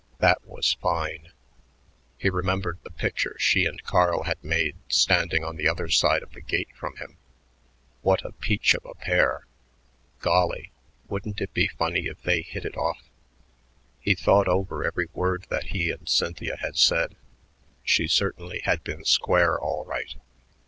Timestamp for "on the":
5.43-5.69